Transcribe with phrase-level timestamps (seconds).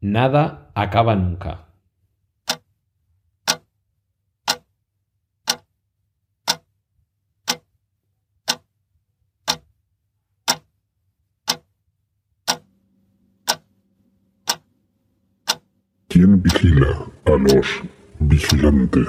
[0.00, 1.64] Nada acaba nunca.
[16.08, 17.82] ¿Quién vigila a los
[18.20, 19.08] vigilantes?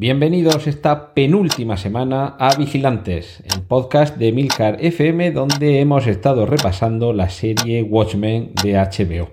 [0.00, 7.12] Bienvenidos esta penúltima semana a Vigilantes, el podcast de Milcar FM donde hemos estado repasando
[7.12, 9.28] la serie Watchmen de HBO.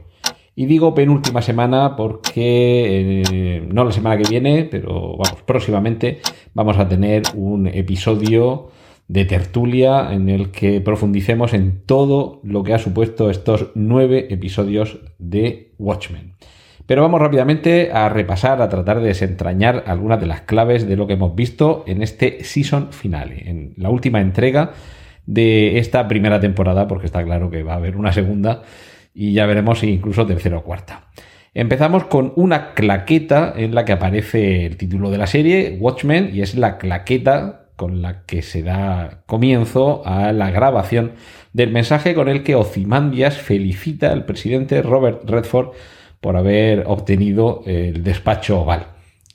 [0.58, 6.20] Y digo penúltima semana porque eh, no la semana que viene, pero vamos, próximamente
[6.54, 8.68] vamos a tener un episodio
[9.08, 15.00] de tertulia en el que profundicemos en todo lo que ha supuesto estos nueve episodios
[15.18, 16.34] de Watchmen.
[16.88, 21.06] Pero vamos rápidamente a repasar, a tratar de desentrañar algunas de las claves de lo
[21.06, 24.72] que hemos visto en este season finale, en la última entrega
[25.26, 28.64] de esta primera temporada, porque está claro que va a haber una segunda
[29.14, 31.10] y ya veremos si incluso tercera o cuarta.
[31.54, 36.42] Empezamos con una claqueta en la que aparece el título de la serie, Watchmen, y
[36.42, 41.14] es la claqueta con la que se da comienzo a la grabación
[41.52, 45.72] del mensaje con el que Ozymandias felicita al presidente Robert Redford
[46.28, 48.88] por haber obtenido el despacho oval.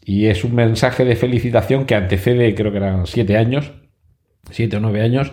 [0.05, 3.73] Y es un mensaje de felicitación que antecede, creo que eran siete años,
[4.51, 5.33] siete o nueve años,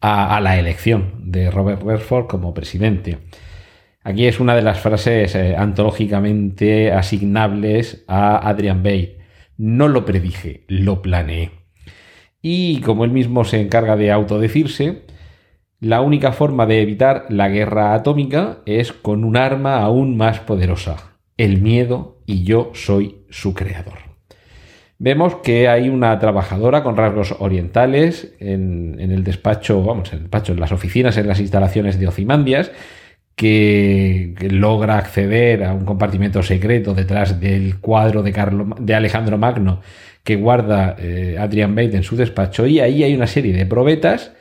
[0.00, 3.18] a, la elección de Robert Redford como presidente.
[4.04, 9.18] Aquí es una de las frases eh, antológicamente asignables a Adrian Bate.
[9.56, 11.50] No lo predije, lo planeé.
[12.40, 15.06] Y como él mismo se encarga de autodecirse,
[15.80, 21.16] la única forma de evitar la guerra atómica es con un arma aún más poderosa,
[21.38, 24.10] el miedo, y yo soy su creador.
[24.98, 30.52] Vemos que hay una trabajadora con rasgos orientales en, el despacho, vamos, en el despacho,
[30.52, 32.70] en las oficinas, en las instalaciones de Ocimandias,
[33.34, 38.32] que, logra acceder a un compartimento secreto detrás del cuadro de,
[38.80, 39.80] de Alejandro Magno
[40.22, 44.32] que guarda eh, Adrian Bate en su despacho, y ahí hay una serie de probetas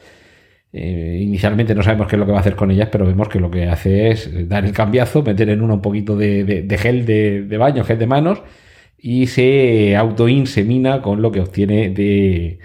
[0.72, 3.28] eh, inicialmente no sabemos qué es lo que va a hacer con ellas, pero vemos
[3.28, 7.06] que lo que hace es dar el cambiazo, meter en uno un poquito de, gel
[7.06, 8.42] de, baño, gel de manos,
[8.98, 12.60] y se autoinsemina con lo que obtiene de,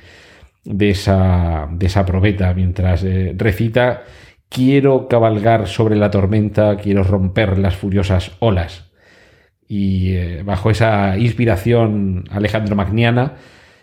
[0.90, 4.02] esa, de esa probeta mientras eh, recita
[4.48, 8.92] quiero cabalgar sobre la tormenta, quiero romper las furiosas olas.
[9.66, 13.34] Y eh, bajo esa inspiración alejandro magniana,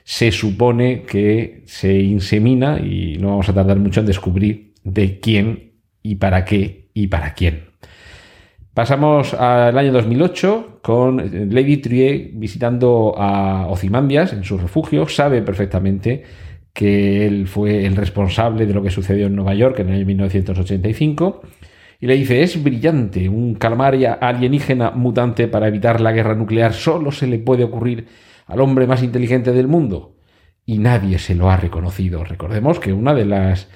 [0.04, 5.74] se supone que se insemina y no vamos a tardar mucho en descubrir de quién
[6.02, 7.72] y para qué y para quién.
[8.74, 11.18] Pasamos al año 2008 con
[11.54, 15.08] Lady Trier visitando a Ozymandias en su refugio.
[15.10, 16.24] Sabe perfectamente
[16.74, 20.06] que él fue el responsable de lo que sucedió en Nueva York en el año
[20.06, 21.42] 1985.
[22.00, 27.12] Y le dice, es brillante, un calamaria alienígena mutante para evitar la guerra nuclear solo
[27.12, 28.08] se le puede ocurrir
[28.52, 30.16] al hombre más inteligente del mundo
[30.66, 32.24] y nadie se lo ha reconocido.
[32.24, 33.68] Recordemos que una de las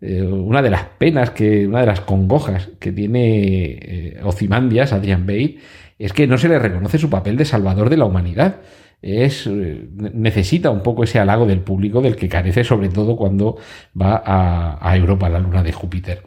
[0.00, 5.26] eh, una de las penas que una de las congojas que tiene eh, Ozymandias, Adrian
[5.26, 5.58] Bate,
[5.98, 8.60] es que no se le reconoce su papel de salvador de la humanidad.
[9.02, 13.56] Es, eh, necesita un poco ese halago del público del que carece sobre todo cuando
[14.00, 16.22] va a, Europa, a la luna de Júpiter.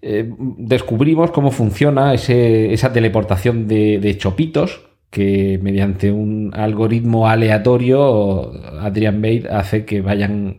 [0.00, 9.84] descubrimos cómo funciona esa teleportación de chopitos, que mediante un algoritmo aleatorio Adrian Bate hace
[9.84, 10.58] que vayan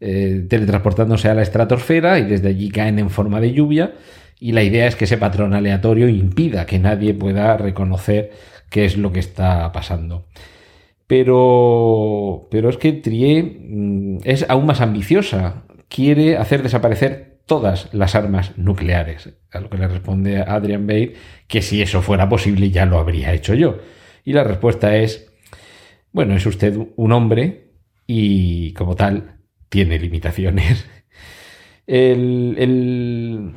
[0.00, 3.94] eh, teletransportándose a la estratosfera y desde allí caen en forma de lluvia
[4.40, 8.32] y la idea es que ese patrón aleatorio impida que nadie pueda reconocer
[8.70, 10.24] qué es lo que está pasando.
[11.06, 15.64] Pero, pero es que Trier mm, es aún más ambiciosa.
[15.88, 19.30] Quiere hacer desaparecer todas las armas nucleares.
[19.52, 21.14] A lo que le responde Adrian Bate
[21.48, 23.78] que si eso fuera posible ya lo habría hecho yo.
[24.24, 25.32] Y la respuesta es,
[26.12, 27.72] bueno, es usted un hombre
[28.06, 29.36] y como tal
[29.68, 30.86] tiene limitaciones.
[31.86, 33.52] El,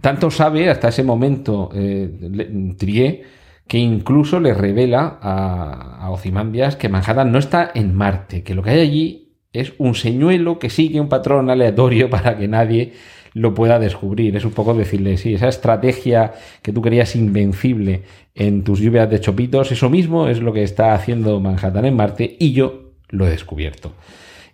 [0.00, 3.22] tanto sabe hasta ese momento eh, Trier
[3.68, 8.70] que incluso le revela a, a que Manhattan no está en Marte, que lo que
[8.70, 9.21] hay allí
[9.52, 12.92] Es un señuelo que sigue un patrón aleatorio para que nadie
[13.34, 14.36] lo pueda descubrir.
[14.36, 16.32] Es un poco decirle, sí, esa estrategia
[16.62, 18.02] que tú querías invencible
[18.34, 22.36] en tus lluvias de chopitos, eso mismo es lo que está haciendo Manhattan en Marte
[22.38, 23.92] y yo lo he descubierto.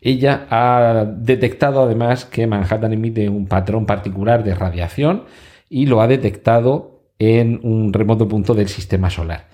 [0.00, 5.24] Ella ha detectado además que Manhattan emite un patrón particular de radiación
[5.68, 9.48] y lo ha detectado en un remoto punto del sistema solar.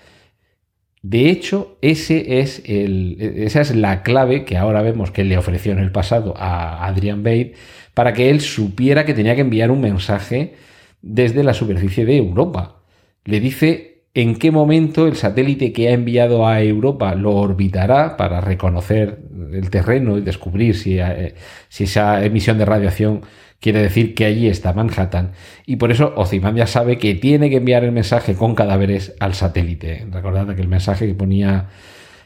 [1.07, 6.33] De hecho, esa es la clave que ahora vemos que le ofreció en el pasado
[6.35, 7.53] a Adrian Bate
[7.93, 10.55] para que él supiera que tenía que enviar un mensaje
[11.03, 12.81] desde la superficie de Europa.
[13.23, 18.41] Le dice en qué momento el satélite que ha enviado a Europa lo orbitará para
[18.41, 19.19] reconocer
[19.53, 21.35] el terreno y descubrir si, eh,
[21.69, 23.21] si esa emisión de radiación
[23.59, 25.33] quiere decir que allí está Manhattan.
[25.65, 30.07] Y por eso Ozymandias sabe que tiene que enviar el mensaje con cadáveres al satélite.
[30.11, 31.69] Recordad que el mensaje que ponía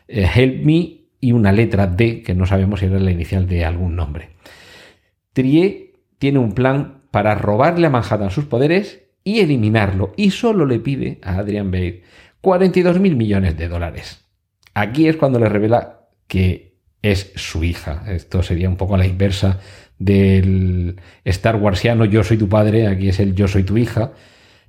[0.07, 3.65] eh, Help Me y una letra D, que no sabemos si era la inicial de
[3.65, 4.29] algún nombre.
[5.33, 10.13] Trier tiene un plan para robarle a Manhattan sus poderes y eliminarlo.
[10.15, 12.03] Y solo le pide a Adrian Bate
[12.41, 14.25] 42 mil millones de dólares.
[14.73, 18.03] Aquí es cuando le revela que es su hija.
[18.07, 19.59] Esto sería un poco la inversa
[19.99, 24.13] del Star Warsiano yo soy tu padre, aquí es el yo soy tu hija.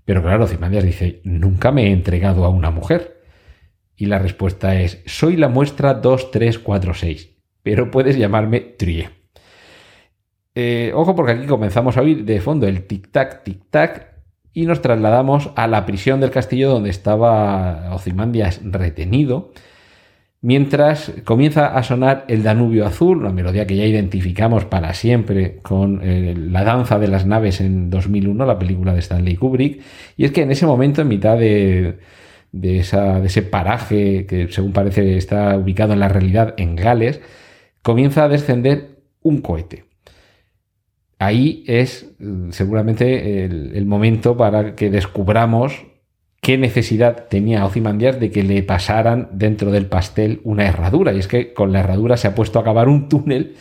[0.05, 3.23] Pero claro, Cimandias dice, nunca me he entregado a una mujer.
[3.97, 9.11] Y la respuesta es, soy la muestra 2346, pero puedes llamarme Trie.
[10.55, 14.09] Eh, ojo porque aquí comenzamos a oír de fondo el tic-tac, tic-tac
[14.53, 19.53] y nos trasladamos a la prisión del castillo donde estaba Ozymandias retenido
[20.42, 26.00] Mientras comienza a sonar el Danubio Azul, una melodía que ya identificamos para siempre con
[26.02, 29.82] eh, la danza de las naves en 2001, la película de Stanley Kubrick,
[30.16, 31.98] y es que en ese momento, en mitad de,
[32.52, 37.20] ese paraje que según parece está ubicado en la realidad en Gales,
[37.82, 39.84] comienza a descender un cohete.
[41.19, 45.89] Ahí es mm, seguramente el momento para que descubramos
[46.50, 51.12] qué necesidad tenía Ozymandias de que le pasaran dentro del pastel una herradura.
[51.12, 53.55] Y es que con la herradura se ha puesto a acabar un túnel,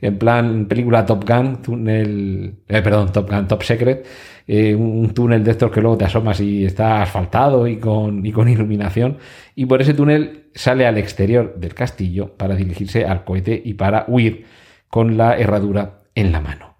[0.00, 4.04] en plan película Top Gun, túnel, eh, perdón, Top Gun, Top Secret,
[4.48, 8.32] eh, un túnel de estos que luego te asomas y está asfaltado y con, y
[8.32, 9.18] con iluminación.
[9.54, 14.06] Y por ese túnel sale al exterior del castillo para dirigirse al cohete y para
[14.08, 14.44] huir
[14.88, 16.73] con la herradura en la mano.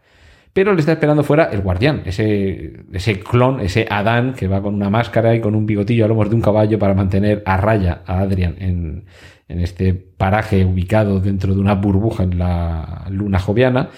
[0.55, 4.75] Pero le está esperando fuera el guardián, ese, ese clon, ese Adán que va con
[4.75, 8.03] una máscara y con un bigotillo a lomos de un caballo para mantener a raya
[8.06, 9.05] a Adrian en,
[9.49, 13.91] en este paraje ubicado dentro de una burbuja en la luna joviana.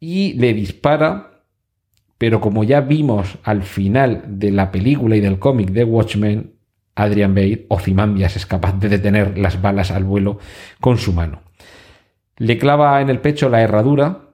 [0.00, 1.42] Y le dispara,
[2.16, 6.54] pero como ya vimos al final de la película y del cómic de Watchmen,
[6.94, 10.38] Adrian Bate, Ozymandias, es capaz de detener las balas al vuelo
[10.80, 11.42] con su mano.
[12.38, 14.30] Le clava en el pecho la herradura,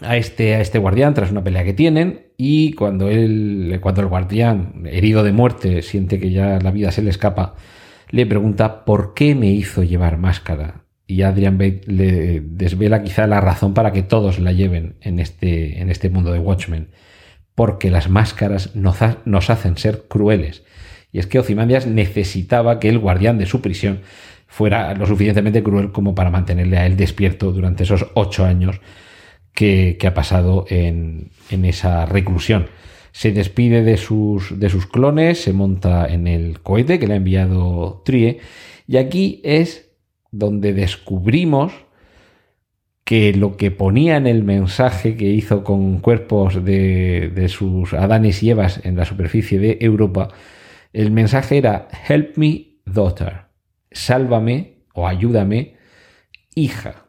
[0.00, 4.06] a este, a este guardián tras una pelea que tienen y cuando, él, cuando el
[4.06, 7.54] guardián, herido de muerte, siente que ya la vida se le escapa,
[8.10, 10.84] le pregunta por qué me hizo llevar máscara.
[11.06, 15.80] Y Adrian Bate le desvela quizá la razón para que todos la lleven en este,
[15.80, 16.90] en este mundo de Watchmen.
[17.54, 20.64] Porque las máscaras nos, nos hacen ser crueles.
[21.10, 24.00] Y es que Ozymandias necesitaba que el guardián de su prisión
[24.46, 28.80] fuera lo suficientemente cruel como para mantenerle a él despierto durante esos ocho años
[29.58, 32.68] que, ha pasado en, esa reclusión.
[33.10, 37.16] Se despide de sus, de sus clones, se monta en el cohete que le ha
[37.16, 38.38] enviado Trie,
[38.86, 39.90] y aquí es
[40.30, 41.72] donde descubrimos
[43.02, 48.44] que lo que ponía en el mensaje que hizo con cuerpos de, de, sus Adanes
[48.44, 50.28] y Evas en la superficie de Europa,
[50.92, 53.46] el mensaje era Help me, daughter,
[53.90, 55.74] sálvame o ayúdame,
[56.54, 57.07] hija.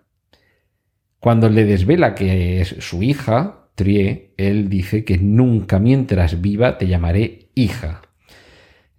[1.19, 6.87] Cuando le desvela que es su hija, Trie, él dice que nunca mientras viva te
[6.87, 8.01] llamaré hija.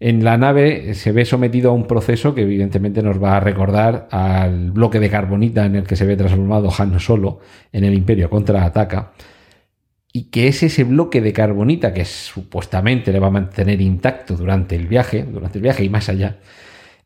[0.01, 4.09] En la nave se ve sometido a un proceso que evidentemente nos va a recordar
[4.11, 7.41] al bloque de carbonita en el que se ve transformado Han Solo
[7.73, 9.13] en el Imperio contra Ataca.
[10.13, 14.75] Y que es ese bloque de carbonita que supuestamente le va a mantener intacto durante
[14.75, 16.39] el viaje, durante el viaje y más allá,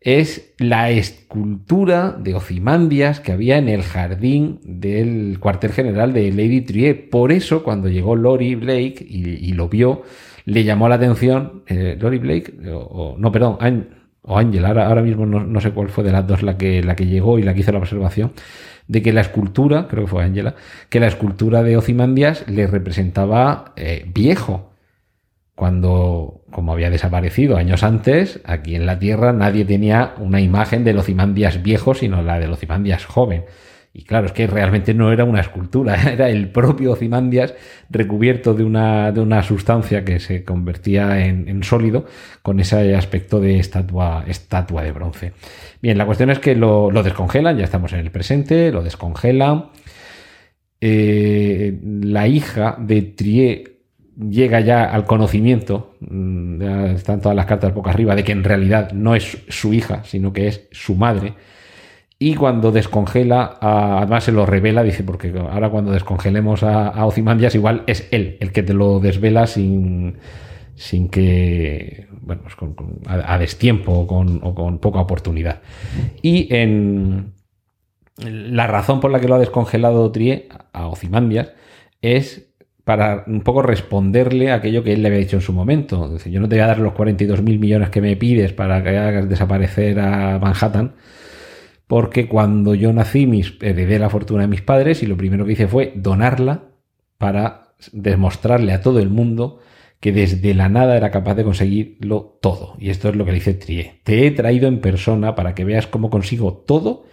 [0.04, 6.60] es la escultura de Ozymandias que había en el jardín del cuartel general de Lady
[6.60, 7.08] Trier.
[7.08, 10.02] Por eso, cuando llegó Lori Blake y, lo vio,
[10.44, 11.62] le llamó la atención.
[11.66, 13.56] Eh, Lori Blake, o, no, perdón,
[14.20, 17.06] o Angel, ahora, mismo no, sé cuál fue de las dos la que, la que
[17.06, 18.32] llegó y la que hizo la observación,
[18.86, 20.54] de que la escultura, creo que fue Angela,
[20.90, 24.73] que la escultura de Ozymandias le representaba eh, viejo
[25.54, 30.96] cuando, como había desaparecido años antes, aquí en la Tierra nadie tenía una imagen de
[30.96, 33.44] Ocimandias viejo, sino la de Ocimandias joven.
[33.96, 37.54] Y claro, es que realmente no era una escultura, era el propio Ozymandias
[37.88, 42.04] recubierto de una, de una sustancia que se convertía en, sólido
[42.42, 45.32] con ese aspecto de estatua, estatua de bronce.
[45.80, 49.66] Bien, la cuestión es que lo, descongelan, ya estamos en el presente, lo descongelan.
[50.80, 53.73] Eh, la hija de Trier
[54.16, 56.62] llega ya al conocimiento, mm,
[56.94, 60.32] están todas las cartas poco arriba, de que en realidad no es su hija, sino
[60.32, 61.34] que es su madre
[62.18, 67.54] y cuando descongela, además se lo revela, dice, porque ahora cuando descongelemos a, a Ozymandias,
[67.54, 70.18] igual es él el que te lo desvela sin,
[70.76, 72.56] sin que, bueno, pues
[73.06, 75.60] a, destiempo o con, poca oportunidad.
[76.22, 77.34] Y en
[78.16, 81.52] la razón por la que lo ha descongelado Trié a Ozymandias
[82.00, 82.53] es
[82.84, 86.16] para un poco responderle a aquello que él le había dicho en su momento.
[86.18, 88.96] Yo no te voy a dar los 42 mil millones que me pides para que
[88.96, 90.94] hagas desaparecer a Manhattan,
[91.86, 95.52] porque cuando yo nací mis, heredé la fortuna de mis padres y lo primero que
[95.52, 96.64] hice fue donarla
[97.18, 99.60] para demostrarle a todo el mundo
[100.00, 102.76] que desde la nada era capaz de conseguirlo todo.
[102.78, 104.00] Y esto es lo que le dice Trié.
[104.04, 107.06] Te he traído en persona para que veas cómo consigo todo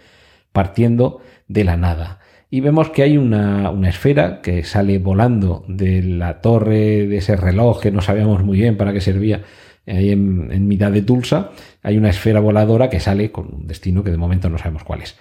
[0.52, 2.20] partiendo de la nada.
[2.54, 7.34] Y vemos que hay una, una, esfera que sale volando de la torre de ese
[7.34, 9.42] reloj que no sabíamos muy bien para qué servía
[9.86, 14.10] ahí en, mitad de Tulsa, hay una esfera voladora que sale con un destino que
[14.10, 15.16] de momento no sabemos cuál es.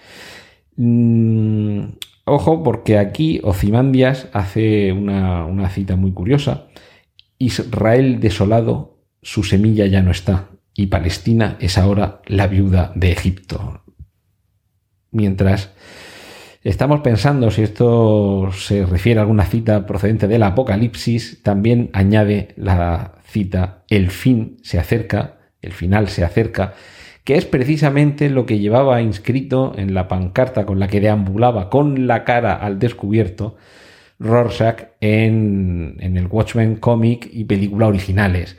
[0.76, 1.84] Mm,
[2.26, 6.68] ojo, porque aquí Ocimandias hace una, una cita muy curiosa.
[7.38, 13.86] Israel desolado, su semilla ya no está, y Palestina es ahora la viuda de Egipto.
[15.12, 15.72] Mientras
[16.64, 23.14] estamos pensando si esto se refiere a alguna cita procedente del Apocalipsis, también añade la
[23.24, 26.74] cita, el fin se acerca, el final se acerca,
[27.24, 32.08] que es precisamente lo que llevaba inscrito en la pancarta con la que deambulaba con
[32.08, 33.58] la cara al descubierto
[34.22, 38.58] Rorschach en, el Watchmen cómic y película originales.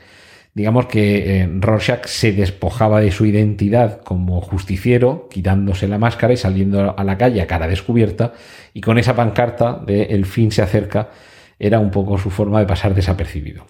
[0.53, 6.37] Digamos que eh, Rorschach se despojaba de su identidad como justiciero, quitándose la máscara y
[6.37, 8.33] saliendo a la calle a cara descubierta,
[8.73, 11.09] y con esa pancarta de El fin se acerca
[11.57, 13.65] era un poco su forma de pasar desapercibido.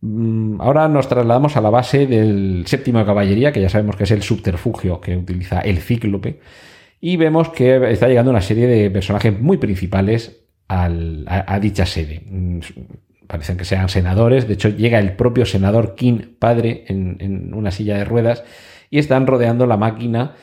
[0.00, 4.04] Mm, ahora nos trasladamos a la base del séptimo de caballería, que ya sabemos que
[4.04, 6.40] es el subterfugio que utiliza el cíclope,
[7.00, 12.22] y vemos que está llegando una serie de personajes muy principales a, dicha sede.
[13.30, 17.96] Parecen que sean senadores, de hecho llega el propio senador King padre en, una silla
[17.96, 18.42] de ruedas
[18.90, 20.34] y están rodeando la máquina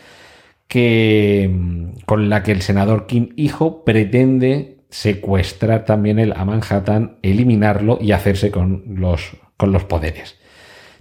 [0.69, 1.51] que,
[2.05, 8.13] con la que el senador King hijo pretende secuestrar también el, a Manhattan, eliminarlo y
[8.13, 10.37] hacerse con los con los poderes.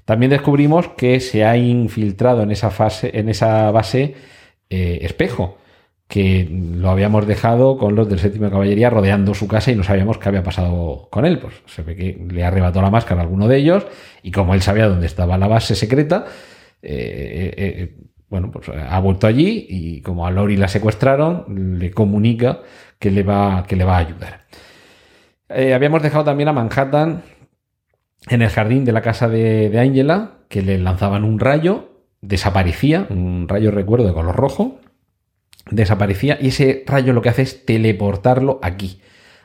[0.05, 4.15] También descubrimos que se ha infiltrado en esa, fase, en esa base
[4.71, 5.59] eh, espejo,
[6.09, 9.83] que lo habíamos dejado con los del séptimo de caballería rodeando su casa y no
[9.83, 11.39] sabíamos qué había pasado con él.
[11.39, 13.87] Pues se ve que le arrebató la máscara a alguno de ellos
[14.23, 16.27] y como él sabía dónde estaba la base secreta,
[16.83, 17.97] eh, eh,
[18.29, 22.61] bueno, pues ha vuelto allí y como a Lori la secuestraron, le comunica
[22.99, 24.47] que le va, que le va a ayudar.
[25.49, 27.23] habíamos dejado también a Manhattan
[28.29, 33.47] en el jardín de la casa de, Angela, que le lanzaban un rayo, desaparecía, un
[33.49, 34.81] rayo recuerdo de color rojo,
[35.71, 39.01] desaparecía y ese rayo lo que hace es teleportarlo aquí,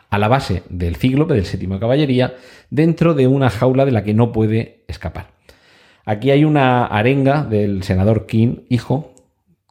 [0.10, 2.36] a la base del cíclope del séptimo de caballería,
[2.70, 5.32] dentro de una jaula de la que no puede escapar.
[6.06, 9.14] Aquí hay una arenga del senador King, hijo,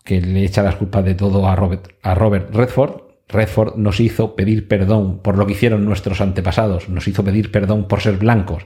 [0.05, 3.03] que le echa las culpas de todo a Robert, a Robert Redford.
[3.29, 7.87] Redford nos hizo pedir perdón por lo que hicieron nuestros antepasados, nos hizo pedir perdón
[7.87, 8.65] por ser blancos.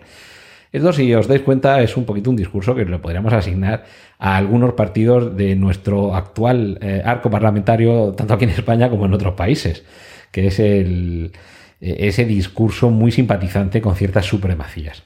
[0.74, 3.84] Esto, si os dais cuenta, es un poquito un discurso que le podríamos asignar
[4.18, 9.14] a algunos partidos de nuestro actual eh, arco parlamentario, tanto aquí en España como en
[9.14, 9.84] otros países,
[10.32, 11.30] que es eh,
[11.78, 15.04] ese discurso muy simpatizante con ciertas supremacías.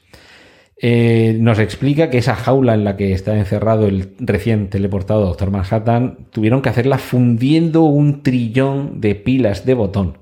[0.81, 5.51] Eh, nos explica que esa jaula en la que está encerrado el recién teleportado Doctor
[5.51, 10.17] Manhattan tuvieron que hacerla fundiendo un trillón de pilas de botón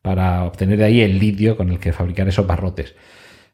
[0.00, 2.94] para obtener de ahí el litio con el que fabricar esos barrotes.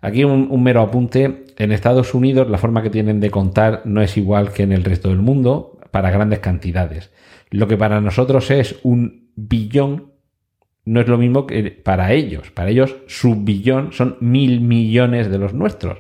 [0.03, 1.45] Aquí un, mero apunte.
[1.57, 4.85] En Estados Unidos la forma que tienen de contar no es igual que en el
[4.85, 7.13] resto del mundo para grandes cantidades.
[7.51, 10.13] Lo que para nosotros es un billón
[10.85, 12.51] no es lo mismo que para ellos.
[12.51, 15.99] Para ellos su billón son mil millones de los nuestros.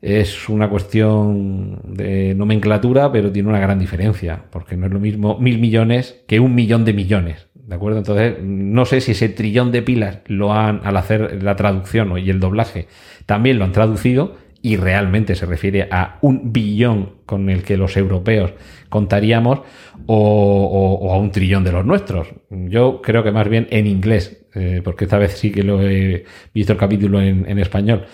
[0.00, 5.38] Es una cuestión de nomenclatura, pero tiene una gran diferencia, porque no es lo mismo
[5.38, 7.46] mil millones que un millón de millones.
[7.66, 7.98] ¿De acuerdo?
[7.98, 12.28] Entonces, no sé si ese trillón de pilas lo han, al hacer la traducción y
[12.28, 12.88] el doblaje,
[13.24, 17.96] también lo han traducido y realmente se refiere a un billón con el que los
[17.96, 18.52] europeos
[18.88, 19.60] contaríamos
[20.06, 22.28] o, a un trillón de los nuestros.
[22.50, 26.24] Yo creo que más bien en inglés, eh, porque esta vez sí que lo he
[26.54, 28.06] visto el capítulo en, español.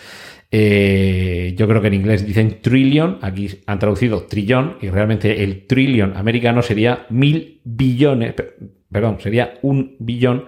[0.50, 5.66] Eh, yo creo que en inglés dicen trillion, aquí han traducido trillón, y realmente el
[5.66, 8.34] trillion americano sería mil billones,
[8.90, 10.46] perdón, sería un billón,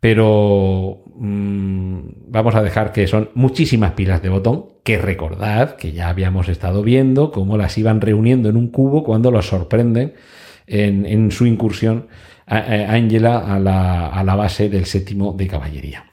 [0.00, 6.08] pero mm, vamos a dejar que son muchísimas pilas de botón, que recordad que ya
[6.08, 10.14] habíamos estado viendo cómo las iban reuniendo en un cubo cuando los sorprenden
[10.66, 12.08] en, su incursión
[12.46, 12.58] a
[12.94, 16.04] Angela a la, a la base del séptimo de caballería.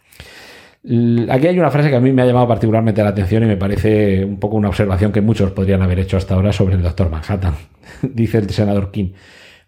[1.29, 3.55] Aquí hay una frase que a mí me ha llamado particularmente la atención y me
[3.55, 7.09] parece un poco una observación que muchos podrían haber hecho hasta ahora sobre el doctor
[7.09, 7.53] Manhattan.
[8.01, 9.11] Dice el senador King.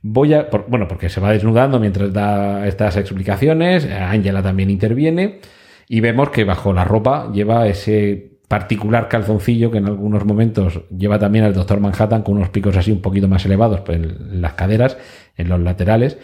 [0.08, 5.40] Voy a, bueno, porque se va desnudando mientras da estas explicaciones, Angela también interviene
[5.88, 11.18] y vemos que bajo la ropa lleva ese particular calzoncillo que en algunos momentos lleva
[11.18, 14.54] también el Doctor Manhattan con unos picos así un poquito más elevados pues, en las
[14.54, 14.96] caderas,
[15.38, 16.20] en los laterales.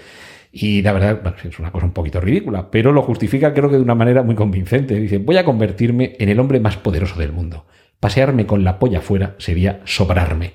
[0.52, 3.82] Y la verdad, es una cosa un poquito ridícula, pero lo justifica creo que de
[3.82, 4.94] una manera muy convincente.
[4.94, 7.66] Dice, voy a convertirme en el hombre más poderoso del mundo.
[8.00, 10.54] Pasearme con la polla fuera sería sobrarme.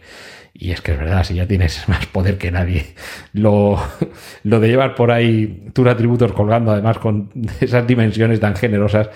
[0.58, 2.94] Y es que es verdad, si ya tienes más poder que nadie,
[3.32, 3.78] lo,
[4.42, 9.10] lo de llevar por ahí tus atributos colgando, además con esas dimensiones tan generosas,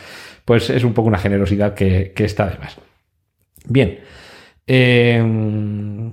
[0.44, 2.76] pues es un poco una generosidad que, está de más.
[3.66, 4.00] Bien.
[4.66, 6.12] Em,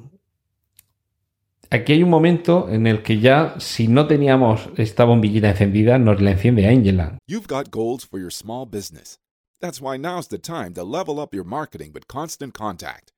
[1.70, 6.22] aquí hay un momento en el que ya, si no teníamos esta bombillita encendida, nos
[6.22, 7.18] la enciende Angela.
[7.28, 9.18] You've got goals for your small business.
[9.60, 13.12] That's why now's the time to level up your marketing with Constant Contact.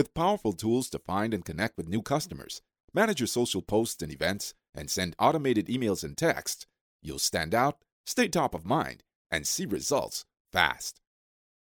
[0.00, 2.62] With powerful tools to find and connect with new customers,
[2.94, 6.64] manage your social posts and events, and send automated emails and texts,
[7.02, 7.76] you'll stand out,
[8.06, 11.02] stay top of mind, and see results fast.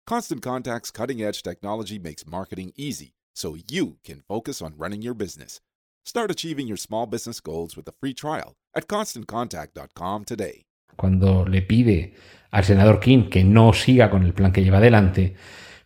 [0.06, 5.13] Constant Contact's cutting edge technology makes marketing easy so you can focus on running your
[5.13, 5.62] business.
[6.04, 10.65] Start achieving your small business goals with a free trial at constantcontact.com today.
[10.98, 12.13] Cuando le pide
[12.51, 15.36] al senador King que no siga con el plan que lleva adelante,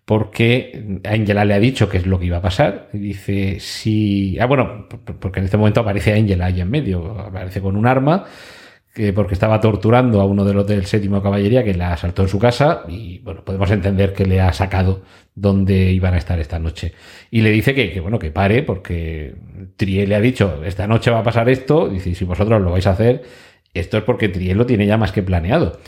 [0.10, 2.90] porque Angela le ha dicho qué es lo que iba a pasar.
[2.94, 4.40] Y dice, si.
[4.40, 4.88] Ah, bueno,
[5.20, 8.26] porque en este momento aparece Angela ahí en medio, aparece con un arma
[9.14, 12.40] porque estaba torturando a uno de los del séptimo caballería que la asaltó en su
[12.40, 15.04] casa y bueno, podemos entender que le ha sacado
[15.36, 16.94] dónde iban a estar esta noche.
[17.30, 19.36] Y le dice que, bueno, que pare porque
[19.78, 22.88] Trié le ha dicho, esta noche va a pasar esto, dice, si vosotros lo vais
[22.88, 23.22] a hacer,
[23.76, 25.80] esto es porque Trié lo tiene ya más que planeado.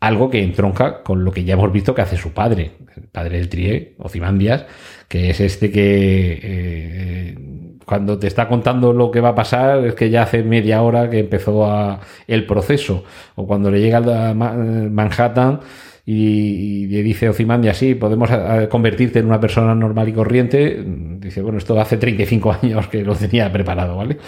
[0.00, 3.38] Algo que entronca con lo que ya hemos visto que hace su padre, el padre
[3.38, 4.66] del Trié, Ocimandias,
[5.08, 7.38] que es este que eh,
[7.86, 11.08] cuando te está contando lo que va a pasar es que ya hace media hora
[11.08, 13.04] que empezó el proceso.
[13.36, 15.60] O cuando le llega a Manhattan
[16.04, 18.28] y, le dice Ocimandia, sí, podemos
[18.68, 20.84] convertirte en una persona normal y corriente,
[21.18, 24.18] dice, bueno, esto hace 35 años que lo tenía preparado, ¿vale?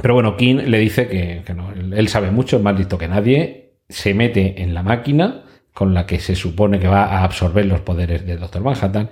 [0.00, 3.72] Pero bueno, King le dice que, no, él sabe mucho, es más listo que nadie,
[3.88, 7.80] se mete en la máquina con la que se supone que va a absorber los
[7.80, 9.10] poderes del Doctor Manhattan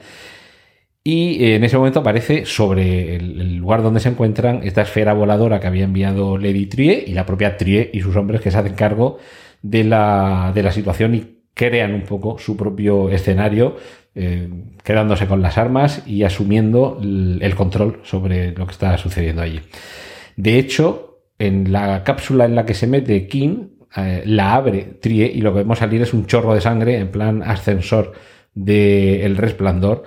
[1.08, 5.58] y eh, en ese momento aparece sobre el, lugar donde se encuentran esta esfera voladora
[5.58, 8.74] que había enviado Lady Trie y la propia Trie y sus hombres que se hacen
[8.74, 9.18] cargo
[9.62, 13.76] de la, situación y crean un poco su propio escenario,
[14.14, 14.50] eh,
[14.84, 19.62] quedándose con las armas y asumiendo el, control sobre lo que está sucediendo allí.
[20.38, 25.26] De hecho, en la cápsula en la que se mete King, eh, la abre Trie
[25.26, 28.12] y lo que vemos salir es un chorro de sangre en plan ascensor
[28.54, 30.04] del El resplandor.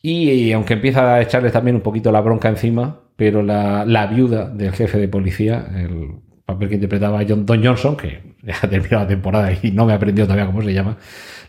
[0.00, 4.72] Y, aunque empieza a echarle también un poquito la bronca encima, pero la, viuda del
[4.72, 9.08] jefe de policía, el papel que interpretaba John, Don Johnson, que ya ha terminado la
[9.08, 10.98] temporada y no me aprendió todavía cómo se llama,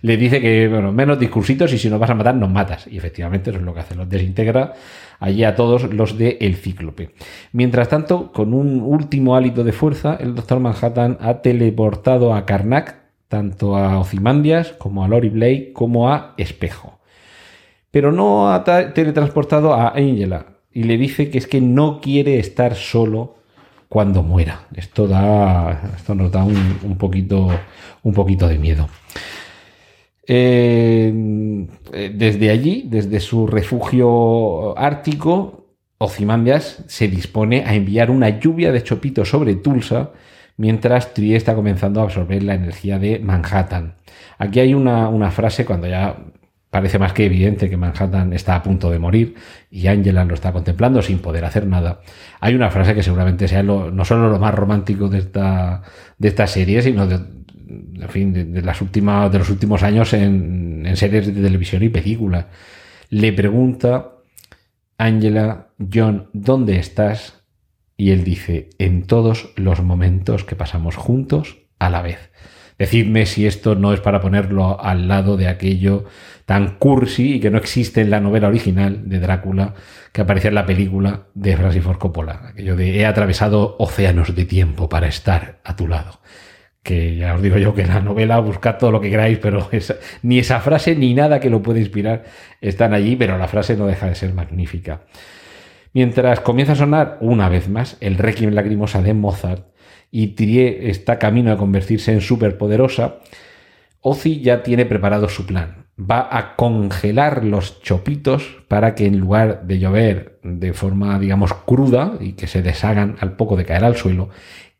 [0.05, 2.87] le dice que, menos discursitos y si nos vas a matar, nos matas.
[2.87, 4.73] Y efectivamente eso es lo que hace, los desintegra
[5.19, 7.11] allí a todos los de El Cíclope.
[7.51, 12.95] Mientras tanto, con un último hálito de fuerza, el Doctor Manhattan ha teleportado a Karnak,
[13.27, 16.95] tanto a Ozymandias como a Lori Blake como a Espejo
[17.95, 22.75] pero no ha teletransportado a Angela y le dice que es que no quiere estar
[22.75, 23.37] solo
[23.87, 24.67] cuando muera.
[24.75, 27.49] Esto da, esto nos da un, poquito,
[28.03, 28.89] un poquito de miedo.
[30.27, 31.13] Eh,
[32.13, 35.65] desde allí, desde su refugio ártico,
[35.97, 40.11] Ozymandias se dispone a enviar una lluvia de chopitos sobre Tulsa,
[40.57, 43.95] mientras Trieste está comenzando a absorber la energía de Manhattan.
[44.37, 46.17] Aquí hay una, una frase cuando ya
[46.75, 49.35] Parece más que evidente que Manhattan está a punto de morir
[49.71, 52.01] y Angela lo está contemplando sin poder hacer nada.
[52.41, 55.83] Hay una frase que seguramente sea no solo lo más romántico de esta,
[56.17, 57.17] de esta serie, sino de,
[57.67, 61.89] en fin, de, las últimas, de los últimos años en, en series de televisión y
[61.89, 62.45] películas.
[63.09, 64.15] Le pregunta
[64.97, 67.43] Angela, John, ¿dónde estás?
[67.97, 72.31] Y él dice, en todos los momentos que pasamos juntos a la vez.
[72.77, 76.05] Decidme si esto no es para ponerlo al lado de aquello
[76.45, 79.73] tan cursi y que no existe en la novela original de Drácula
[80.11, 82.49] que aparecía en la película de Francis Ford Coppola.
[82.49, 86.19] Aquello de he atravesado océanos de tiempo para estar a tu lado.
[86.85, 89.69] Que ya os digo yo que en la novela buscad todo lo que queráis, pero
[90.21, 92.23] ni esa frase ni nada que lo pueda inspirar
[92.61, 95.01] están allí, pero la frase no deja de ser magnífica.
[95.93, 99.75] Mientras comienza a sonar una vez más el Requiem Lacrimosa de Mozart,
[100.11, 103.17] y Trier está camino a convertirse en superpoderosa,
[103.99, 105.87] Ozzy ya tiene preparado su plan.
[105.99, 112.13] Va a congelar los chopitos para que en lugar de llover de forma, digamos, cruda
[112.21, 114.29] y que se deshagan al poco de caer al suelo,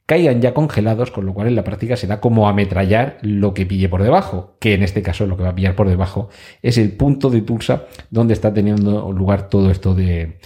[0.05, 3.89] caigan ya congelados, con lo cual en la práctica será como ametrallar lo que pille
[3.89, 6.29] por debajo, que en este caso lo que va a pillar por debajo
[6.61, 10.37] es el punto de Tulsa donde está teniendo lugar todo esto de,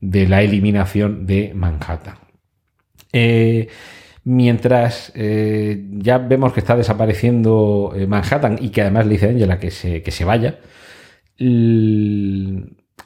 [0.00, 2.16] de la eliminación de Manhattan.
[3.12, 3.68] Eh,
[4.24, 9.30] mientras eh, ya vemos que está desapareciendo eh, Manhattan y que además le dice a
[9.30, 10.58] Angela que se, que se vaya.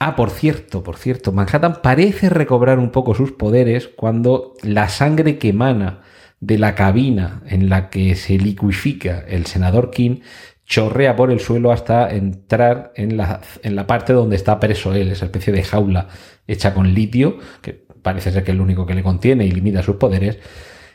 [0.03, 5.37] Ah, por cierto, por cierto, Manhattan parece recobrar un poco sus poderes cuando la sangre
[5.37, 6.01] que emana
[6.41, 10.21] de la cabina en la que se liquifica el senador King
[10.65, 15.11] chorrea por el suelo hasta entrar en la, en la parte donde está preso él,
[15.11, 16.09] esa especie de jaula
[16.47, 19.83] hecha con litio, que parece ser que es el único que le contiene y limita
[19.83, 20.39] sus poderes.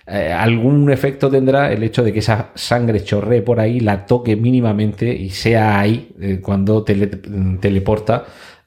[0.07, 4.35] Eh, algún efecto tendrá el hecho de que esa sangre chorree por ahí, la toque
[4.35, 8.25] mínimamente y sea ahí eh, cuando teleporta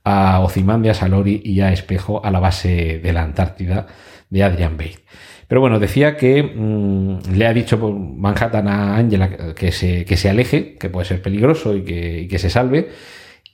[0.09, 3.87] a Ozymandias, a y a Espejo a la base de la Antártida
[4.31, 5.01] de Adrian Bate.
[5.49, 10.29] Pero bueno, decía que mm, le ha dicho Manhattan a Angela que se, que se
[10.29, 12.91] aleje, que puede ser peligroso y que, que se salve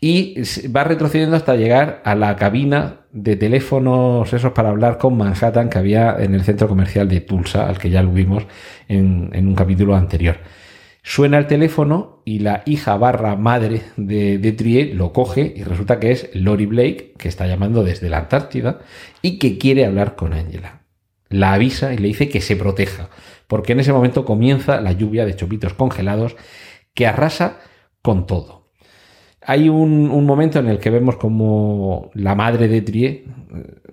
[0.01, 5.71] y va retrocediendo hasta llegar a la cabina de teléfonos esos para hablar con Manhattan
[5.71, 8.45] que había en el centro comercial de Tulsa, al que ya lo vimos
[8.87, 10.37] en, un capítulo anterior.
[11.07, 16.01] Suena el teléfono y la hija barra madre de, de Trier lo coge y resulta
[16.01, 18.81] que es Lori Blake, que está llamando desde la Antártida
[19.21, 20.81] y que quiere hablar con Angela.
[21.29, 23.11] La avisa y le dice que se proteja,
[23.49, 26.37] porque en ese momento comienza la lluvia de chopitos congelados
[26.95, 27.59] que arrasa
[28.01, 28.64] con todo.
[29.47, 33.25] Hay un, momento en el que vemos como la madre de Trier,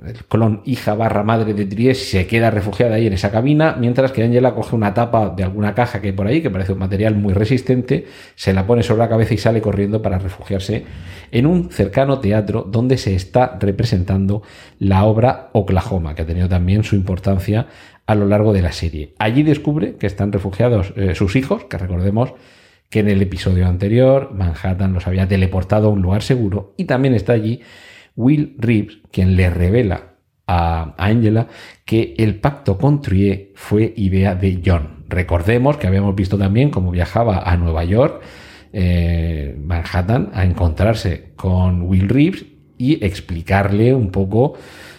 [0.06, 4.14] el clon hija barra madre de Trier, se queda refugiada ahí en esa cabina, mientras
[4.14, 6.80] que Angela coge una tapa de alguna caja que hay por ahí, que parece un
[6.80, 10.86] material muy resistente, se la pone sobre la cabeza y sale corriendo para refugiarse
[11.32, 14.44] en un cercano teatro donde se está representando
[14.80, 17.68] la obra Oklahoma, que ha tenido también su importancia
[18.06, 19.16] a lo largo de la serie.
[19.20, 22.34] Allí descubre que están refugiados eh, sus hijos, que recordemos
[22.91, 27.15] que en el episodio anterior Manhattan los había teleportado a un lugar seguro y también
[27.15, 27.62] está allí
[28.17, 31.47] Will Reeves, quien le revela a Angela
[31.86, 35.06] que el pacto con Trier fue idea de John.
[35.08, 38.21] Recordemos que habíamos visto también cómo viajaba a Nueva York,
[38.73, 42.45] eh, Manhattan, a encontrarse con Will Reeves
[42.77, 44.56] y explicarle un poco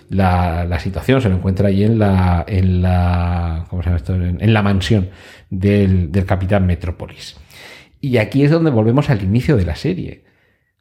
[0.09, 1.21] la, situación.
[1.21, 3.67] Se lo encuentra allí en la, en la,
[4.63, 5.11] mansión
[5.51, 7.37] del, del capitán Metropolis.
[8.03, 10.25] Y aquí es donde volvemos al inicio de la serie.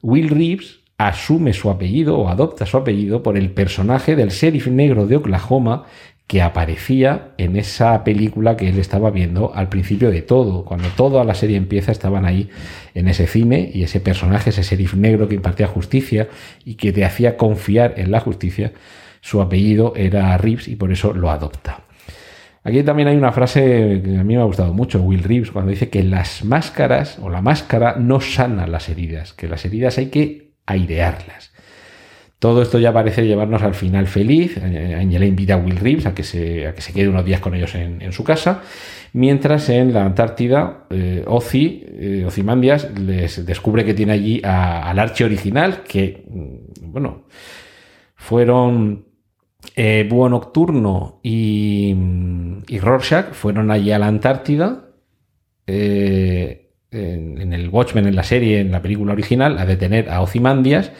[0.01, 5.05] Will Reeves asume su apellido o adopta su apellido por el personaje del sheriff negro
[5.05, 5.85] de Oklahoma
[6.25, 10.65] que aparecía en esa película que él estaba viendo al principio de todo.
[10.65, 12.49] Cuando toda la serie empieza estaban ahí
[12.95, 16.27] en ese cine y ese personaje, ese sheriff negro que impartía justicia
[16.65, 18.73] y que te hacía confiar en la justicia,
[19.21, 21.83] su apellido era Reeves y por eso lo adopta.
[22.63, 25.71] Aquí también hay una frase que a mí me ha gustado mucho, Will Reeves, cuando
[25.71, 30.07] dice que las máscaras o la máscara no sana las heridas, que las heridas hay
[30.07, 31.51] que airearlas.
[32.37, 34.57] Todo esto ya parece llevarnos al final feliz.
[34.57, 37.39] Eh, Angela invita a Will Reeves a que se, a que se quede unos días
[37.39, 38.63] con ellos en, su casa,
[39.13, 45.23] mientras en la Antártida eh, Ozzy, eh, Ozymandias les descubre que tiene allí al arche
[45.23, 47.25] original, que, mm, bueno,
[48.15, 49.10] fueron
[49.75, 51.95] eh, Búho Nocturno y,
[52.79, 54.85] Rorschach fueron allí a la Antártida,
[55.67, 60.91] eh, en, el Watchmen, en la serie, en la película original, a detener a Ozymandias.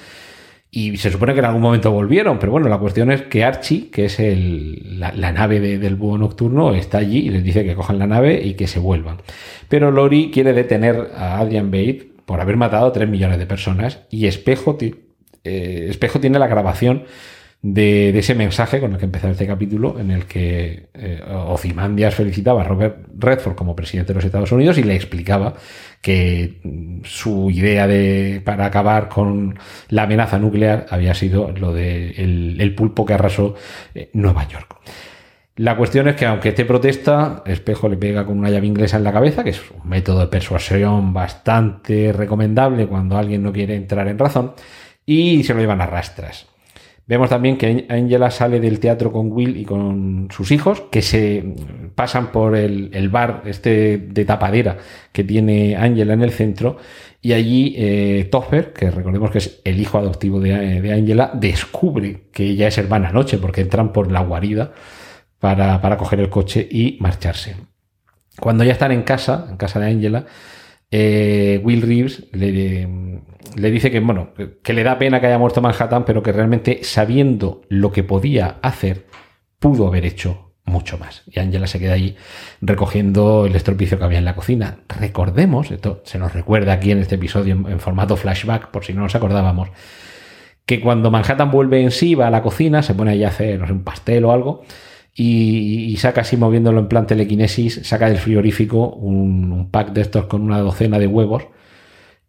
[0.74, 3.89] Y se supone que en algún momento volvieron, pero bueno, la cuestión es que Archie,
[3.89, 8.08] que es la, nave del búho nocturno, está allí y les dice que cojan la
[8.08, 9.17] nave y que se vuelvan.
[9.67, 14.00] Pero Lori quiere detener a Adrian Bate por haber matado a 3 millones de personas
[14.10, 17.04] y Espejo, eh, Espejo tiene la grabación
[17.62, 22.63] de, ese mensaje con el que empezaba este capítulo, en el que eh, felicitaba a
[22.63, 25.54] Robert Redford como presidente de los Estados Unidos y le explicaba
[26.02, 26.60] que
[27.04, 33.06] su idea de, para acabar con la amenaza nuclear había sido lo de el, pulpo
[33.06, 33.56] que arrasó
[33.93, 34.78] eh, Nueva York.
[35.58, 39.04] La cuestión es que aunque esté protesta, Espejo le pega con una llave inglesa en
[39.04, 44.08] la cabeza, que es un método de persuasión bastante recomendable cuando alguien no quiere entrar
[44.08, 44.54] en razón,
[45.06, 46.47] y se lo llevan a rastras.
[47.08, 51.44] Vemos también que Angela sale del teatro con Will y con sus hijos, que se
[51.96, 54.78] pasan por el, bar este de tapadera
[55.12, 56.78] que tiene Angela en el centro,
[57.22, 62.24] y allí eh, Topher, que recordemos que es el hijo adoptivo de, de Angela, descubre
[62.32, 64.72] que ella es hermana noche, porque entran por la guarida
[65.42, 67.56] para, coger el coche y marcharse.
[68.40, 70.26] Cuando ya están en casa, en casa de Angela,
[70.91, 76.04] eh, Will Reeves le, dice que, bueno, que le da pena que haya muerto Manhattan,
[76.04, 79.06] pero que realmente sabiendo lo que podía hacer,
[79.60, 81.23] pudo haber hecho mucho más.
[81.27, 82.17] Y Angela se queda ahí
[82.62, 84.80] recogiendo el estropicio que había en la cocina.
[84.89, 89.01] Recordemos, esto se nos recuerda aquí en este episodio en, formato flashback, por si no
[89.01, 89.69] nos acordábamos,
[90.65, 93.62] que cuando Manhattan vuelve en sí, va a la cocina, se pone ahí a hacer
[93.63, 94.63] un pastel o algo,
[95.13, 100.41] y, saca así moviéndolo en plan telequinesis, saca del frigorífico un, pack de estos con
[100.41, 101.47] una docena de huevos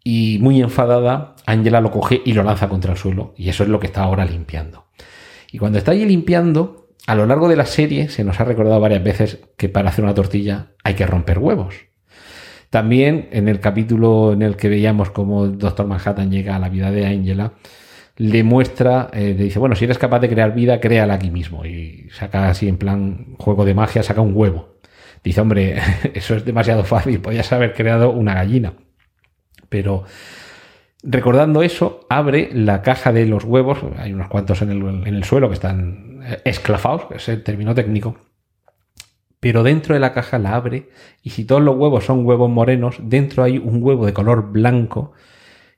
[0.05, 3.69] y muy enfadada, Angela lo coge y lo lanza contra el suelo y eso es
[3.69, 4.87] lo que está ahora limpiando.
[5.53, 8.81] Y cuando está ahí limpiando, a lo largo de la serie se nos ha recordado
[8.81, 11.75] varias veces que para hacer una tortilla hay que romper huevos.
[12.71, 16.71] También en el capítulo en el que veíamos cómo el Doctor Manhattan llega a la
[16.71, 17.53] vida de Angela,
[18.23, 21.65] le muestra, eh, le dice, bueno, si eres capaz de crear vida, créala aquí mismo.
[21.65, 24.77] Y saca así en plan juego de magia, saca un huevo.
[25.25, 25.79] Dice, hombre,
[26.15, 28.75] eso es demasiado fácil, podías haber creado una gallina.
[29.69, 30.05] Pero
[31.03, 35.25] recordando eso, abre la caja de los huevos, hay unos cuantos en el, en el
[35.25, 38.19] suelo que están esclafados, que es el término técnico.
[39.41, 40.91] Pero dentro de la caja la abre
[41.25, 45.13] y si todos los huevos son huevos morenos, dentro hay un huevo de color blanco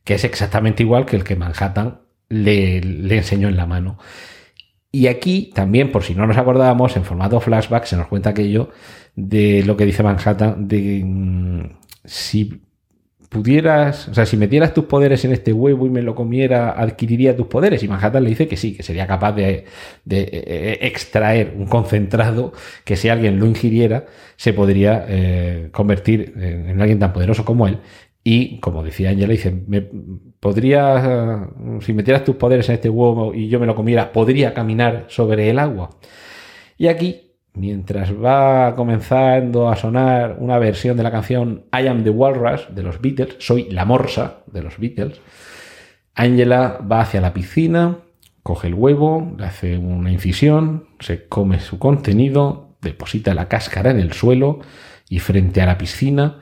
[0.05, 2.79] que es exactamente igual que el que Manhattan le,
[3.17, 3.99] enseñó en la mano.
[4.91, 8.71] Y aquí también, por si no nos acordábamos, en formato flashback se nos cuenta aquello
[9.17, 11.63] de lo que dice Manhattan, de mm,
[12.05, 12.61] si
[13.29, 17.37] pudieras, o sea, si metieras tus poderes en este huevo y me lo comiera, adquiriría
[17.37, 17.83] tus poderes.
[17.83, 19.65] Y Manhattan le dice que sí, que sería capaz de,
[20.09, 22.53] eh, extraer un concentrado
[22.85, 24.07] que si alguien lo ingiriera,
[24.37, 27.81] se podría eh, convertir en alguien tan poderoso como él
[28.27, 29.83] y, como decía Angela, dice, me
[30.41, 31.47] podría,
[31.81, 35.51] si metieras tus poderes en este huevo y yo me lo comiera, podría caminar sobre
[35.51, 35.91] el agua.
[36.79, 42.09] Y aquí, mientras va comenzando a sonar una versión de la canción I am the
[42.09, 45.21] Walrus de los Beatles, soy la morsa de los Beatles,
[46.15, 47.99] Angela va hacia la piscina,
[48.43, 54.01] coge el huevo, le hace una incisión, se come su contenido, deposita la cáscara en
[54.01, 54.61] el suelo
[55.11, 56.41] y frente a la piscina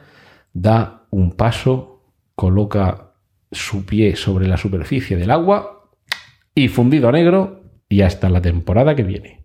[0.53, 2.03] da un paso,
[2.35, 3.13] coloca
[3.51, 5.91] su pie sobre la superficie del agua
[6.55, 9.45] y fundido a negro y hasta la temporada que viene.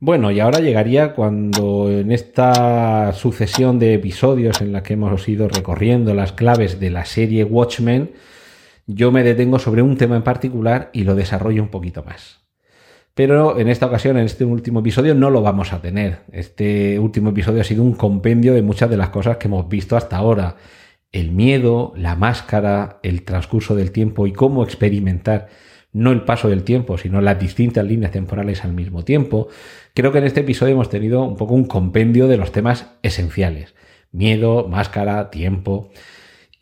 [0.00, 5.48] Bueno, y ahora llegaría cuando en esta sucesión de episodios en la que hemos ido
[5.48, 8.10] recorriendo las claves de la serie Watchmen,
[8.86, 12.42] yo me detengo sobre un tema en particular y lo desarrollo un poquito más.
[13.14, 16.20] Pero en esta ocasión, en este último episodio, no lo vamos a tener.
[16.32, 19.96] Este último episodio ha sido un compendio de muchas de las cosas que hemos visto
[19.96, 20.56] hasta ahora.
[21.12, 25.48] El miedo, la máscara, el transcurso del tiempo y cómo experimentar
[25.92, 29.48] no el paso del tiempo, sino las distintas líneas temporales al mismo tiempo.
[29.92, 33.74] Creo que en este episodio hemos tenido un poco un compendio de los temas esenciales.
[34.10, 35.90] Miedo, máscara, tiempo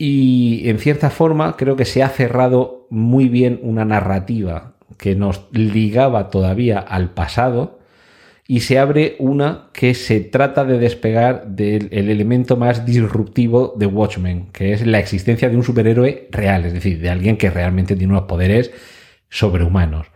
[0.03, 5.47] y en cierta forma creo que se ha cerrado muy bien una narrativa que nos
[5.53, 7.81] ligaba todavía al pasado
[8.49, 14.47] y se abre una que se trata de despegar del elemento más disruptivo de Watchmen,
[14.53, 18.15] que es la existencia de un superhéroe real, es decir, de alguien que realmente tiene
[18.15, 18.73] unos poderes
[19.29, 20.07] sobrehumanos.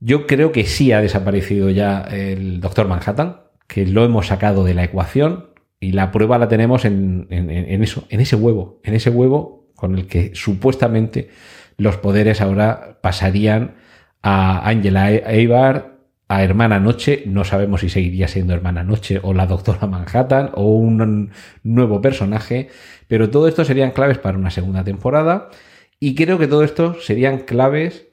[0.00, 4.72] Yo creo que sí ha desaparecido ya el Doctor Manhattan, que lo hemos sacado de
[4.72, 5.51] la ecuación,
[5.82, 10.06] y la prueba la tenemos en, eso, en ese huevo, en ese huevo con el
[10.06, 11.28] que supuestamente
[11.76, 13.74] los poderes ahora pasarían
[14.22, 19.46] a Angela Eibar, a Hermana Noche, no sabemos si seguiría siendo Hermana Noche o la
[19.46, 21.32] Doctora Manhattan o un
[21.64, 22.68] nuevo personaje,
[23.08, 25.50] pero todo esto serían claves para una segunda temporada
[25.98, 28.06] y creo que todo esto serían claves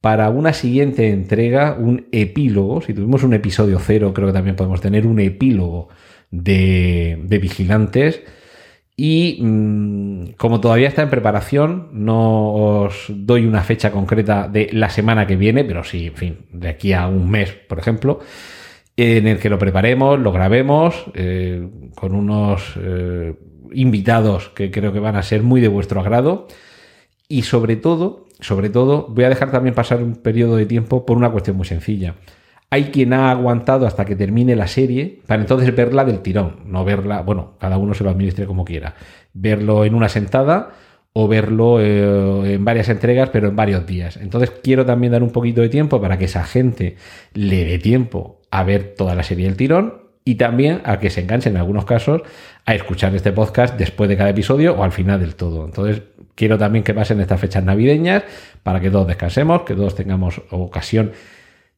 [0.00, 4.80] para una siguiente entrega, un epílogo, si tuvimos un episodio cero, creo que también podemos
[4.80, 5.90] tener un epílogo
[6.42, 8.22] de, vigilantes.
[8.96, 14.88] Y mm, como todavía está en preparación, no os doy una fecha concreta de la
[14.88, 18.20] semana que viene, pero sí, en fin, de aquí a un mes, por ejemplo,
[18.96, 23.34] en el que lo preparemos, lo grabemos, eh, con unos eh,
[23.72, 26.46] invitados que creo que van a ser muy de vuestro agrado.
[27.28, 31.16] Y sobre todo, sobre todo, voy a dejar también pasar un periodo de tiempo por
[31.16, 32.14] una cuestión muy sencilla.
[32.74, 36.84] Hay quien ha aguantado hasta que termine la serie para entonces verla del tirón, no
[36.84, 38.96] verla, bueno, cada uno se lo administre como quiera,
[39.32, 40.70] verlo en una sentada
[41.12, 44.16] o verlo eh, en varias entregas, pero en varios días.
[44.16, 46.96] Entonces quiero también dar un poquito de tiempo para que esa gente
[47.32, 51.20] le dé tiempo a ver toda la serie del tirón y también a que se
[51.20, 52.22] enganchen en algunos casos
[52.66, 55.64] a escuchar este podcast después de cada episodio o al final del todo.
[55.64, 56.02] Entonces
[56.34, 58.24] quiero también que pasen estas fechas navideñas
[58.64, 61.12] para que todos descansemos, que todos tengamos ocasión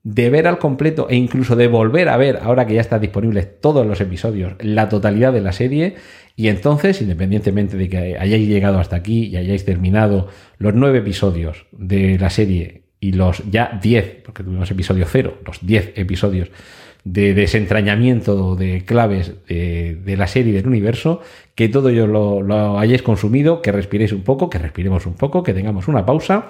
[0.07, 3.61] de ver al completo e incluso de volver a ver, ahora que ya están disponibles
[3.61, 5.97] todos los episodios, la totalidad de la serie.
[6.37, 11.66] Y entonces, independientemente de que hayáis llegado hasta aquí y hayáis terminado los nueve episodios
[11.73, 16.51] de la serie y los ya diez, porque tuvimos episodio cero, los diez episodios
[17.03, 21.21] de desentrañamiento de claves de, la serie del universo,
[21.57, 25.42] que todo ello lo, lo hayáis consumido, que respiréis un poco, que respiremos un poco,
[25.42, 26.47] que tengamos una pausa.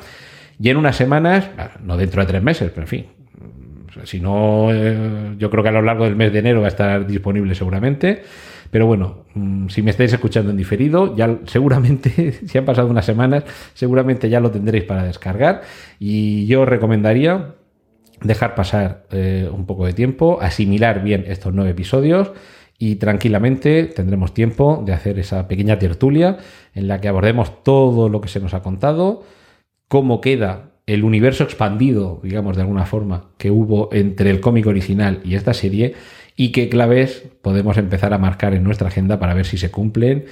[0.60, 1.50] Y en unas semanas,
[1.82, 3.06] no dentro de tres meses, pero en fin,
[4.04, 6.68] si no, eh, yo creo que a lo largo del mes de enero va a
[6.68, 8.22] estar disponible seguramente.
[8.70, 13.04] Pero bueno, mm, si me estáis escuchando en diferido, ya seguramente, si han pasado unas
[13.04, 13.44] semanas,
[13.74, 15.62] seguramente ya lo tendréis para descargar.
[15.98, 17.54] Y yo os recomendaría
[18.22, 22.32] dejar pasar eh, un poco de tiempo, asimilar bien estos nueve episodios
[22.78, 26.38] y tranquilamente tendremos tiempo de hacer esa pequeña tertulia
[26.74, 29.22] en la que abordemos todo lo que se nos ha contado,
[29.88, 35.20] cómo queda el universo expandido, digamos de alguna forma, que hubo entre el cómic original
[35.24, 35.94] y esta serie
[36.36, 40.26] y qué claves podemos empezar a marcar en nuestra agenda para ver si se cumplen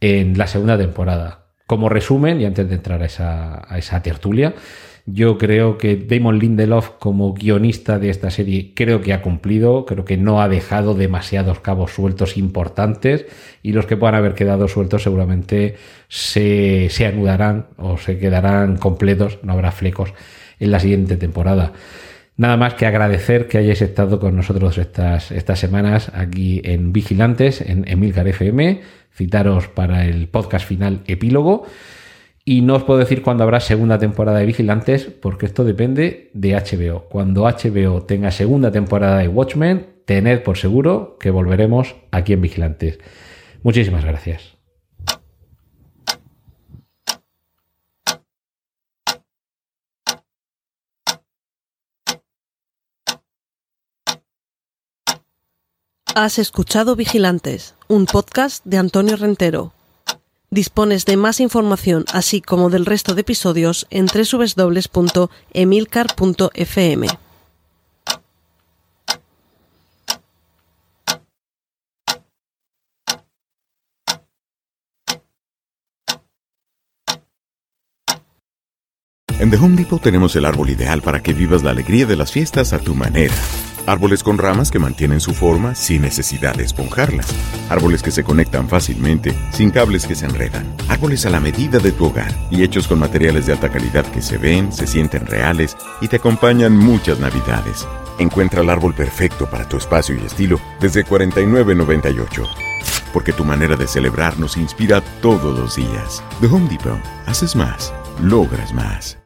[0.00, 1.46] en la segunda temporada.
[1.66, 4.54] Como resumen, y antes de entrar a esa, a esa tertulia,
[5.06, 10.04] yo creo que Damon Lindelof como guionista de esta serie creo que ha cumplido, creo
[10.04, 13.26] que no ha dejado demasiados cabos sueltos importantes
[13.62, 15.76] y los que puedan haber quedado sueltos seguramente
[16.08, 20.12] se, se anudarán o se quedarán completos, no habrá flecos
[20.58, 21.72] en la siguiente temporada.
[22.40, 27.60] Nada más que agradecer que hayáis estado con nosotros estas, estas semanas aquí en Vigilantes,
[27.60, 28.80] en Emilcar FM,
[29.14, 31.66] citaros para el podcast final epílogo.
[32.50, 36.56] Y no os puedo decir cuándo habrá segunda temporada de Vigilantes, porque esto depende de
[36.56, 37.04] HBO.
[37.08, 42.98] Cuando HBO tenga segunda temporada de Watchmen, tened por seguro que volveremos aquí en Vigilantes.
[43.62, 44.56] Muchísimas gracias.
[56.16, 59.72] Has escuchado Vigilantes, un podcast de Antonio Rentero.
[60.52, 67.06] Dispones de más información, así como del resto de episodios, en www.emilcar.fm.
[79.38, 82.32] En The Home Depot tenemos el árbol ideal para que vivas la alegría de las
[82.32, 83.34] fiestas a tu manera.
[83.90, 87.26] Árboles con ramas que mantienen su forma sin necesidad de esponjarlas.
[87.68, 90.76] Árboles que se conectan fácilmente, sin cables que se enredan.
[90.88, 94.22] Árboles a la medida de tu hogar y hechos con materiales de alta calidad que
[94.22, 97.84] se ven, se sienten reales y te acompañan muchas navidades.
[98.20, 102.46] Encuentra el árbol perfecto para tu espacio y estilo desde 49.98.
[103.12, 106.22] Porque tu manera de celebrar nos inspira todos los días.
[106.40, 107.00] The Home Depot.
[107.26, 107.92] Haces más.
[108.22, 109.19] Logras más.